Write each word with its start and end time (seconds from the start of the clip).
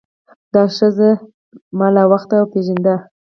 دا 0.53 0.63
ښځه 0.77 1.09
ما 1.77 1.87
له 1.93 1.99
هغه 2.03 2.09
وخته 2.11 2.37
پیژانده. 2.51 2.95